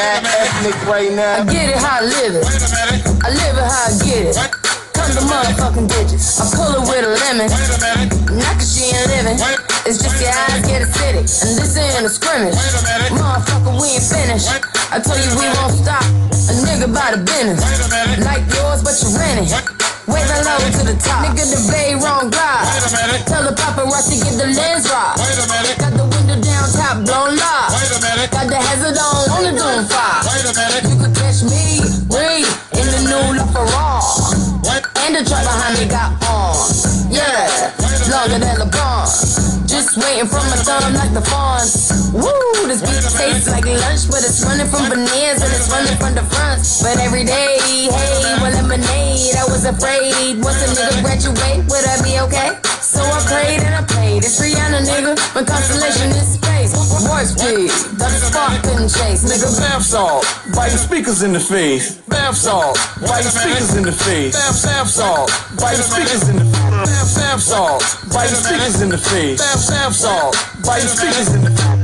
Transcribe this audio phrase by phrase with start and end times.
[0.00, 1.44] mad ethnic right now.
[1.44, 2.44] I get it how I live it.
[3.20, 4.36] I live it how I get it.
[4.96, 6.40] Come the motherfucking digits.
[6.40, 7.48] I pull it with a lemon.
[8.40, 9.36] Not cause she ain't living.
[9.84, 11.28] It's just your eyes get acidic.
[11.28, 12.56] And this ain't a scrimmage.
[13.12, 14.48] Motherfucker, we ain't finished.
[14.88, 16.04] I told you we won't stop.
[16.48, 17.60] A nigga by the business.
[18.24, 19.52] Like yours, but you're rent it.
[20.08, 21.28] Waving low to the top.
[21.28, 22.66] Nigga, the bay wrong glide.
[23.28, 25.14] Tell the paparazzi get the lens right.
[25.78, 27.68] Got the window down, top blown lock.
[28.32, 29.19] Got the hazard on,
[35.80, 36.54] me got on.
[37.10, 37.72] Yeah,
[38.10, 39.66] longer than LeBron.
[39.66, 41.89] Just waiting for my thumb like the fawns.
[42.10, 46.18] Woo, this beat tastes like lunch, but it's running from bananas and it's running from
[46.18, 46.58] the front.
[46.82, 47.86] But every day, hey,
[48.42, 50.42] well, lemonade, I was afraid.
[50.42, 52.58] Once a nigga graduate, would I be okay?
[52.82, 54.26] So I prayed and I played.
[54.26, 55.14] It's Rihanna, nigga.
[55.38, 56.74] My constellation is space.
[56.74, 59.22] Warp speed, the spark couldn't chase.
[59.22, 61.96] Nigga, bath salt, biting speakers in the face.
[62.10, 64.34] Bath salt, biting speakers in the face.
[64.34, 65.30] Bath, salt,
[65.62, 67.14] biting speakers in the face.
[67.14, 69.38] Bath, salt, biting speakers in the face.
[69.38, 70.34] Bath salt,
[70.66, 71.79] biting speakers in the face.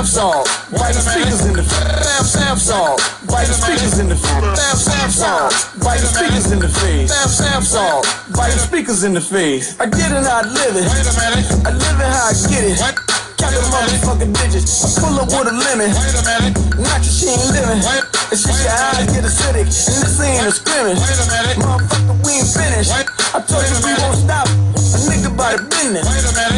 [0.00, 1.76] Bath, bath salt, biting speakers in the face.
[1.76, 4.56] Bath, bath salt, biting speakers in the face.
[4.56, 5.52] Bath, bath salt,
[5.84, 7.12] biting speakers in the face.
[7.12, 9.76] Bath, bath salt, biting speakers in the face.
[9.76, 10.88] I get it how I live it.
[10.88, 12.80] I live it how I get it.
[12.80, 14.72] Count the motherfucking digits.
[14.88, 15.92] I pull up with a lemon.
[15.92, 17.84] Not your she ain't living.
[17.84, 19.68] And she your eyes get acidic.
[19.68, 20.96] And this ain't a scrimmage.
[20.96, 22.88] Motherfucker, we ain't finished.
[23.36, 24.48] I told you we won't stop.
[24.48, 26.08] A nigga by the business.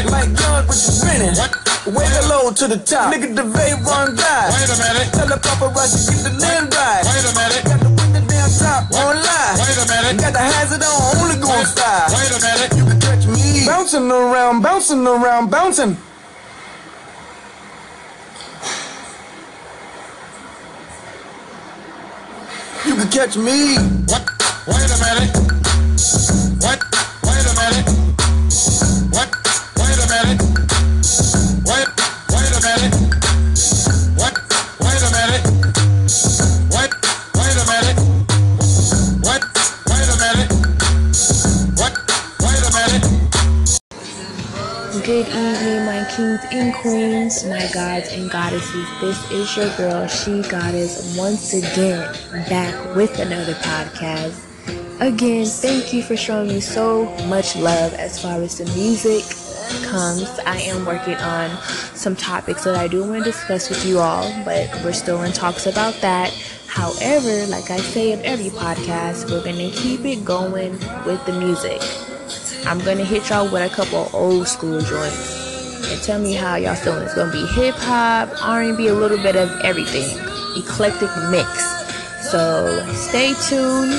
[0.07, 1.62] Like guns, but you grinning.
[1.85, 3.13] Way the low to the top.
[3.13, 4.51] Nigga, the vape run die.
[5.11, 7.03] Tell the paparazzi get the lens right.
[7.03, 9.59] Got the window down top, on lie.
[10.15, 12.07] Got the hazard on, only going style.
[12.79, 13.67] You can catch me.
[13.67, 15.97] Bouncing around, bouncing around, bouncing.
[22.87, 23.75] You can catch me.
[24.07, 24.23] What?
[24.69, 25.62] Wait a minute.
[46.17, 48.87] Kings and queens, my gods and goddesses.
[49.01, 52.13] This is your girl, She Goddess, once again
[52.51, 54.39] back with another podcast.
[55.01, 59.25] Again, thank you for showing me so much love as far as the music
[59.89, 60.29] comes.
[60.41, 61.57] I am working on
[61.95, 65.33] some topics that I do want to discuss with you all, but we're still in
[65.33, 66.31] talks about that.
[66.67, 70.73] However, like I say in every podcast, we're going to keep it going
[71.07, 71.81] with the music.
[72.67, 75.42] I'm gonna hit y'all with a couple old school joints
[75.93, 77.03] and tell me how y'all feeling.
[77.03, 80.19] It's gonna be hip hop, R&B, a little bit of everything,
[80.57, 81.49] eclectic mix.
[82.31, 83.93] So stay tuned.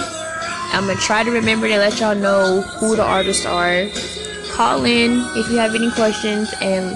[0.74, 3.88] I'm gonna try to remember to let y'all know who the artists are.
[4.52, 6.92] Call in if you have any questions, and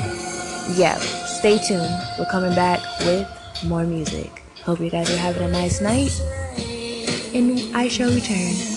[0.75, 1.93] yeah, stay tuned.
[2.17, 3.27] We're coming back with
[3.65, 4.43] more music.
[4.63, 6.19] Hope you guys are having a nice night,
[7.33, 8.76] and I shall return.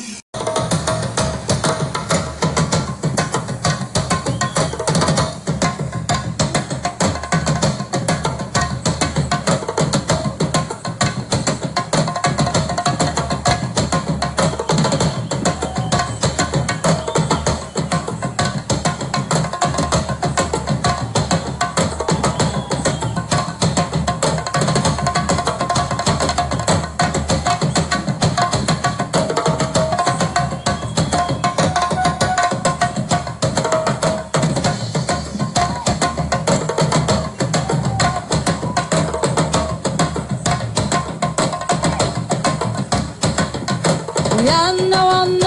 [44.50, 45.40] Yeah.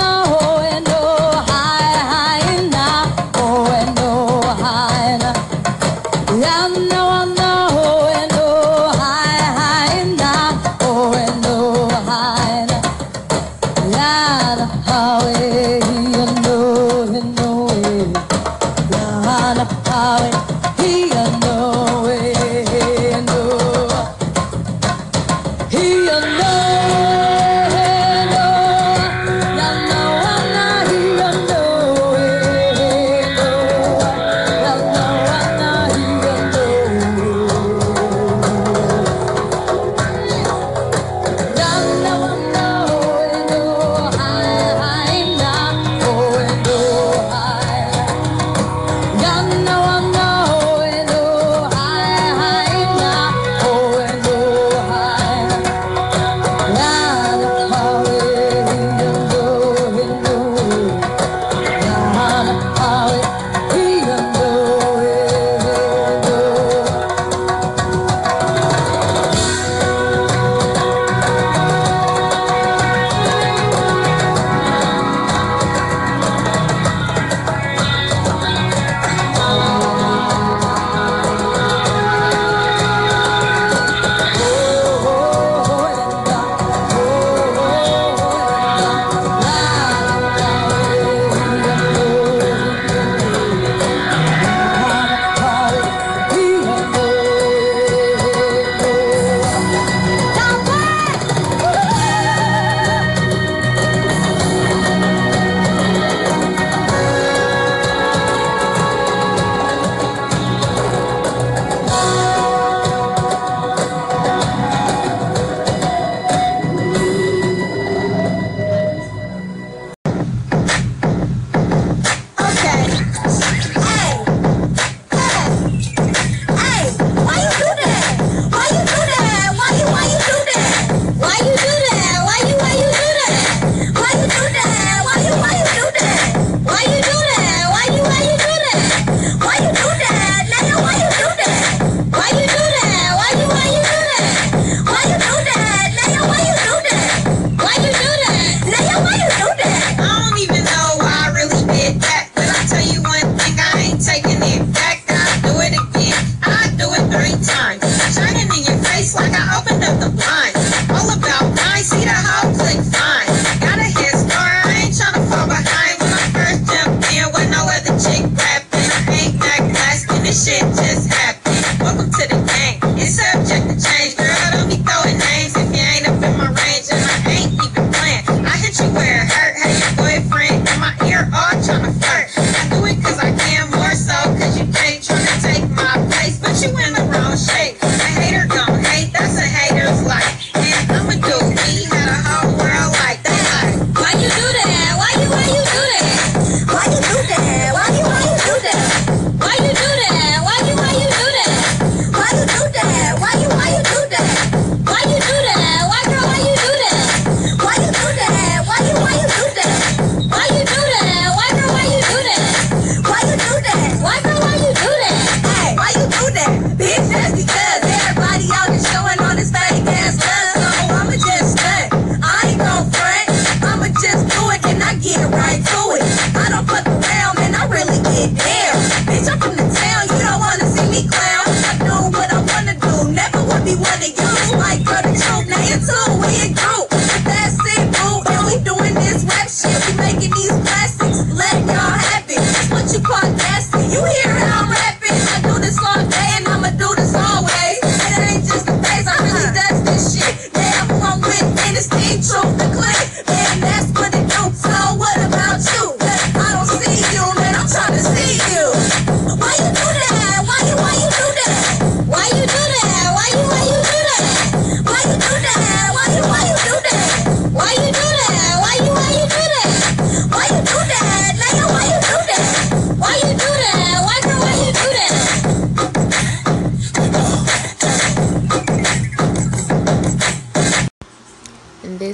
[233.81, 234.57] To you.
[234.57, 235.13] Like girl, the
[235.49, 236.87] now you too, we a group.
[237.25, 239.73] That's it, boo, and we doing this rap shit.
[239.87, 242.41] We making these classics, letting y'all have it.
[242.71, 243.89] What you call dancing.
[243.89, 244.52] You hear how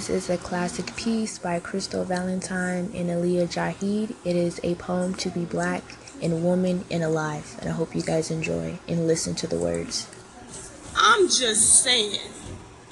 [0.09, 4.15] this is a classic piece by Crystal Valentine and Aaliyah Jihad.
[4.25, 5.83] It is a poem to be black
[6.19, 7.55] and woman and alive.
[7.59, 10.09] And I hope you guys enjoy and listen to the words.
[10.95, 12.19] I'm just saying,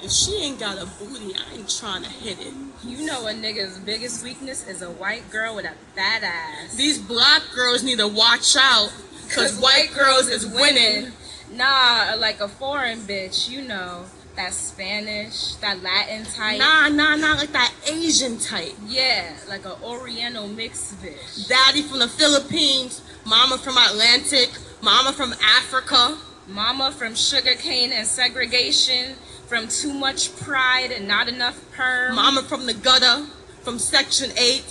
[0.00, 2.54] if she ain't got a booty, I ain't trying to hit it.
[2.84, 6.76] You know a nigga's biggest weakness is a white girl with a fat ass.
[6.76, 8.92] These black girls need to watch out,
[9.34, 11.10] cause white girls is winning.
[11.50, 14.04] Nah, like a foreign bitch, you know.
[14.38, 16.60] That Spanish, that Latin type.
[16.60, 18.72] Nah, nah, nah, like that Asian type.
[18.86, 21.48] Yeah, like a Oriental mixed bitch.
[21.48, 26.16] Daddy from the Philippines, mama from Atlantic, mama from Africa.
[26.46, 29.16] Mama from sugarcane and segregation,
[29.48, 32.14] from too much pride and not enough perm.
[32.14, 33.26] Mama from the gutter,
[33.62, 34.62] from Section 8,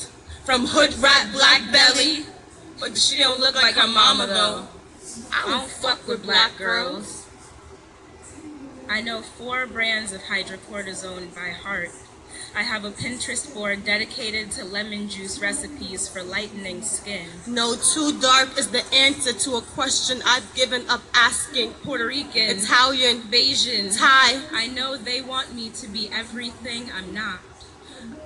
[0.45, 2.25] from hood rat black belly.
[2.79, 4.67] But she don't look like her mama though.
[5.33, 7.16] I don't fuck with black girls.
[8.89, 11.89] I know four brands of hydrocortisone by heart.
[12.55, 17.27] I have a Pinterest board dedicated to lemon juice recipes for lightening skin.
[17.45, 21.73] No, too dark is the answer to a question I've given up asking.
[21.83, 24.41] Puerto Rican, Italian, Bayesian, Thai.
[24.53, 27.39] I know they want me to be everything I'm not.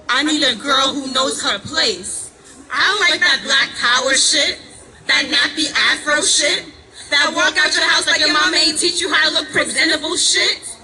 [0.08, 2.32] I need a girl who knows her place.
[2.72, 4.60] I don't like that black power shit,
[5.08, 6.66] that nappy afro shit,
[7.12, 10.16] that walk out your house like your mama ain't teach you how to look presentable
[10.18, 10.78] shit.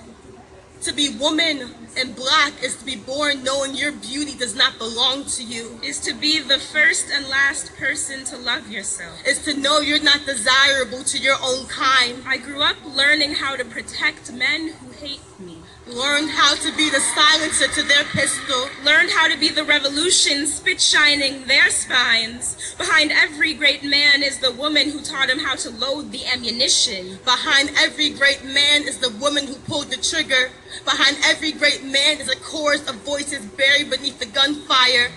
[0.81, 5.25] To be woman and black is to be born knowing your beauty does not belong
[5.25, 5.79] to you.
[5.84, 9.25] Is to be the first and last person to love yourself.
[9.25, 12.24] Is to know you're not desirable to your own kind.
[12.25, 15.56] I grew up learning how to protect men who hate me.
[15.89, 18.67] Learned how to be the silencer to their pistol.
[18.84, 22.75] Learned how to be the revolution spit shining their spines.
[22.77, 27.20] Behind every great man is the woman who taught him how to load the ammunition.
[27.24, 30.51] Behind every great man is the woman who pulled the trigger.
[30.84, 35.12] Behind every great man is a chorus of voices buried beneath the gunfire.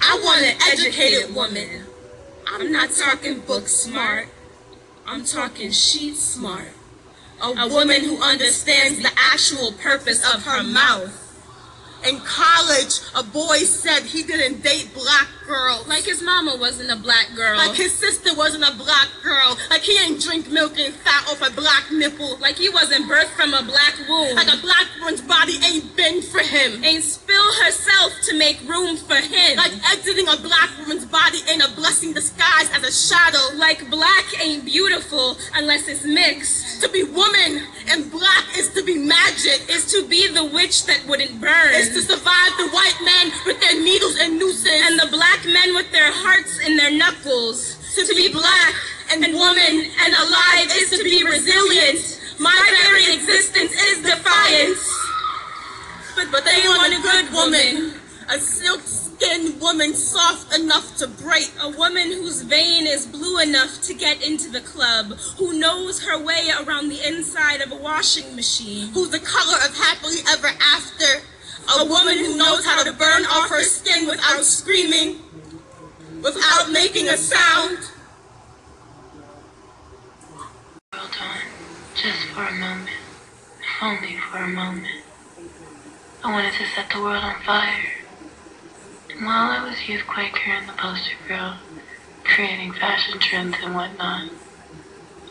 [0.00, 1.84] I want an educated woman.
[2.46, 4.28] I'm not talking book smart.
[5.06, 6.72] I'm talking sheet smart.
[7.42, 11.20] A woman who understands the actual purpose of her mouth.
[12.06, 15.88] In college, a boy said he didn't date black girls.
[15.88, 17.56] Like his mama wasn't a black girl.
[17.56, 19.56] Like his sister wasn't a black girl.
[19.70, 22.36] Like he ain't drink milk and fat off a black nipple.
[22.38, 24.36] Like he wasn't birthed from a black womb.
[24.36, 26.84] Like a black woman's body ain't been for him.
[26.84, 29.56] Ain't spill herself to make room for him.
[29.56, 33.56] Like exiting a black woman's body ain't a blessing disguised as a shadow.
[33.56, 36.73] Like black ain't beautiful unless it's mixed.
[36.80, 39.68] To be woman and black is to be magic.
[39.68, 41.74] Is to be the witch that wouldn't burn.
[41.74, 44.66] Is to survive the white men with their needles and nooses.
[44.66, 47.76] And the black men with their hearts in their knuckles.
[47.94, 48.74] To, to be black
[49.12, 52.20] and, and woman and alive is to be resilient.
[52.40, 54.82] My very existence is defiance.
[56.16, 58.00] But, but they want a good woman.
[58.28, 58.80] A silk
[59.24, 61.50] skinned woman soft enough to break.
[61.60, 65.12] A woman whose vein is blue enough to get into the club.
[65.38, 68.88] Who knows her way around the inside of a washing machine.
[68.88, 71.22] Who's the color of happily ever after.
[71.68, 75.20] A, a woman who knows how to burn off her skin without screaming.
[76.22, 77.78] Without making a sound.
[80.92, 81.38] Hold on,
[81.94, 82.90] just for a moment.
[83.60, 84.86] If only for a moment.
[86.22, 88.03] I wanted to set the world on fire.
[89.20, 91.58] While I was Youth Quaker and the poster girl,
[92.24, 94.28] creating fashion trends and whatnot,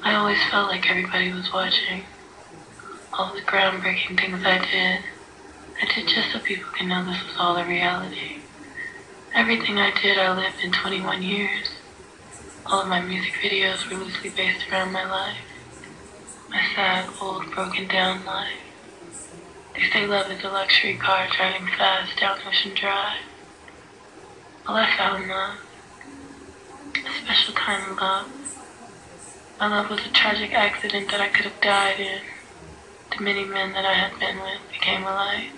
[0.02, 2.06] I always felt like everybody was watching.
[3.12, 5.02] All the groundbreaking things I did,
[5.82, 8.38] I did just so people can know this was all a reality.
[9.36, 11.72] Everything I did, I lived in 21 years.
[12.66, 15.38] All of my music videos were loosely based around my life.
[16.50, 18.54] My sad, old, broken down life.
[19.76, 23.20] They say love is a luxury car driving fast down Ocean Drive.
[24.66, 25.58] I like having a,
[26.96, 28.28] a special kind of love.
[29.60, 32.22] My love was a tragic accident that I could have died in.
[33.18, 35.50] The many men that I had been with became a light.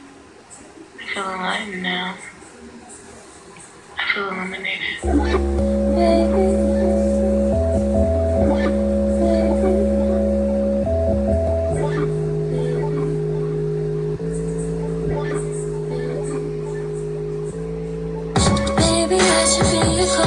[0.99, 2.15] I feel enlightened now.
[3.97, 6.64] I feel illuminated.
[19.55, 20.24] 是冰与火。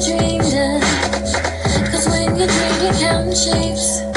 [0.00, 0.80] dreaming.
[1.90, 4.09] Cause when you dream, you count counting shapes.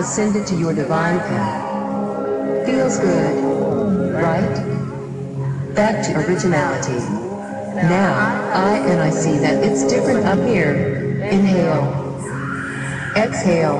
[0.00, 2.64] ascended to your divine path.
[2.64, 5.74] Feels good, right?
[5.74, 6.98] Back to originality.
[7.76, 8.14] Now,
[8.54, 10.72] I and I see that it's different up here.
[11.30, 11.84] Inhale.
[13.14, 13.76] Exhale.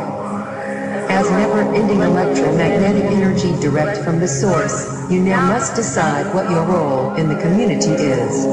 [1.09, 7.15] As never-ending electromagnetic energy direct from the source, you now must decide what your role
[7.15, 8.45] in the community is.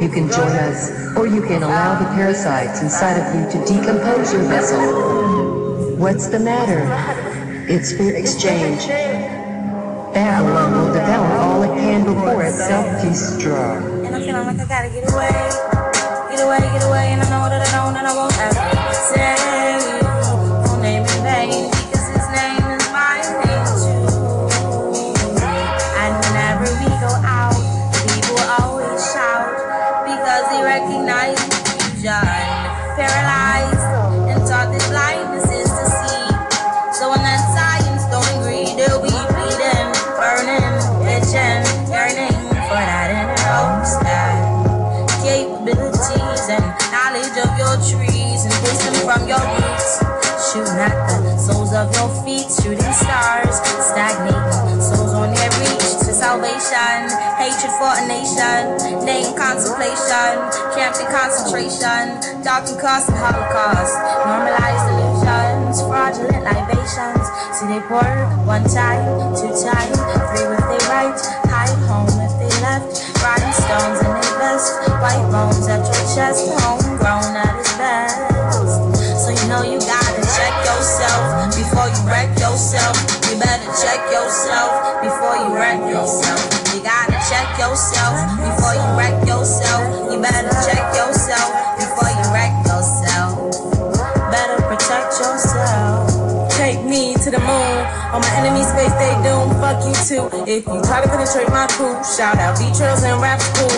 [0.00, 4.32] You can join us, or you can allow the parasites inside of you to decompose
[4.32, 5.59] your vessel.
[6.00, 6.80] What's the matter?
[7.68, 8.88] It's for exchange.
[10.14, 14.06] Babylon will devour all it can before itself destroys.
[14.06, 15.28] And I'm feeling like I gotta get away.
[16.30, 19.99] Get away, get away, and I know that I don't, and I won't ever say.
[51.88, 53.56] Streets, shooting stars,
[53.88, 54.80] stagnating.
[54.80, 57.08] Souls on their reach to salvation,
[57.40, 60.36] hatred for a nation, name contemplation,
[60.76, 63.96] can't be concentration, dark and constant holocaust,
[64.28, 67.24] normalized illusions, fraudulent libations.
[67.56, 68.04] See they pour
[68.44, 69.04] one time,
[69.36, 69.92] two time,
[70.36, 71.16] three if they right,
[71.48, 72.88] hide home if they left,
[73.24, 78.16] rhinestones in their vest, white bones at your chest, homegrown at its best.
[79.20, 81.40] So you know you gotta check yourself
[82.60, 82.92] yourself.
[83.32, 86.44] You better check yourself before you wreck yourself.
[86.76, 90.12] You gotta check yourself before you wreck yourself.
[90.12, 91.48] You better check yourself
[91.80, 93.32] before you wreck yourself.
[94.28, 96.52] Better protect yourself.
[96.52, 97.76] Take me to the moon.
[98.12, 99.56] On my enemy's face, they doom.
[99.56, 100.28] Fuck you too.
[100.44, 103.72] If you try to penetrate my crew, shout out B-Trails and rap school.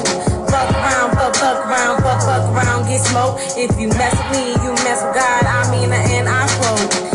[0.51, 3.55] Fuck around, fuck, fuck around, fuck, fuck around, get smoked.
[3.55, 5.47] If you mess with me, you mess with God.
[5.47, 7.12] I mean, and I quote.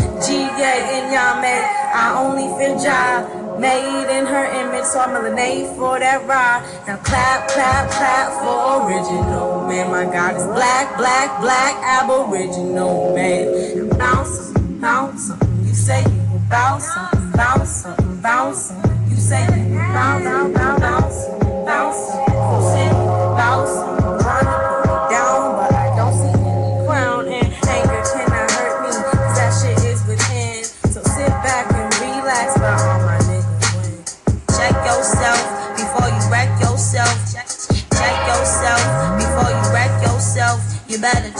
[0.58, 1.56] G-A in Yame,
[1.94, 3.60] I only feel job.
[3.60, 5.30] Made in her image, so I'm a
[5.76, 6.66] for that ride.
[6.86, 9.90] Now clap, clap, clap for original man.
[9.92, 13.88] My God is black, black, black, aboriginal man.
[13.98, 15.30] Bounce, bounce,
[15.62, 17.84] you say you something, bounce
[18.20, 18.72] bounce.
[19.08, 21.26] You say you bounce, bounce, bounce, bounce,
[21.66, 22.78] bounce, bounce,
[23.38, 23.97] bounce,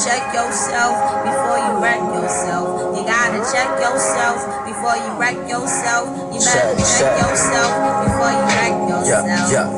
[0.09, 2.97] check yourself before you wreck yourself.
[2.97, 6.09] You gotta check yourself before you wreck yourself.
[6.33, 7.73] You better Check, yourself
[8.09, 9.27] before you wreck yourself.
[9.29, 9.68] Yeah, yeah.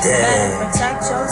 [0.00, 1.25] Better protect yourself.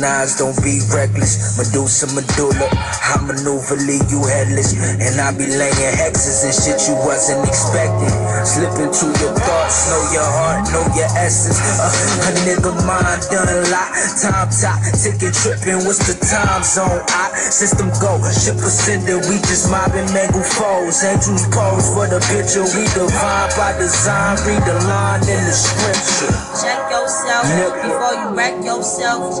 [0.00, 1.60] Don't be reckless.
[1.60, 2.72] Medusa, medulla.
[2.72, 4.72] I maneuver, leave you headless.
[4.96, 8.08] And I be laying hexes and shit you wasn't expecting.
[8.48, 11.60] Slip into your thoughts, know your heart, know your essence.
[11.60, 11.92] Uh,
[12.24, 13.92] a nigga mind done a lot.
[14.16, 15.84] Time top, ticket tripping.
[15.84, 17.04] What's the time zone?
[17.12, 19.20] I system go, ship ascended.
[19.28, 21.04] We just mobbing mangle foes.
[21.04, 22.64] Angels pose for the picture.
[22.72, 24.40] We divine by design.
[24.48, 26.32] Read the line in the scripture.
[26.56, 27.84] Check yourself Nigga.
[27.84, 29.36] before you wreck yourself.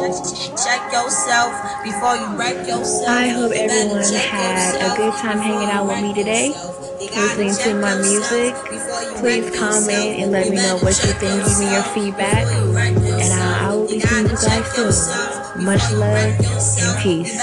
[0.56, 1.52] Check, yourself
[1.84, 3.08] before you wreck yourself.
[3.08, 6.48] I hope everyone had a good time hanging out with me today,
[6.98, 8.54] listening to my music.
[9.20, 11.44] Please comment and let me know what you think.
[11.44, 15.64] Give me your feedback, and I, I will be seeing you guys soon.
[15.64, 16.34] Much love
[16.80, 17.38] and peace.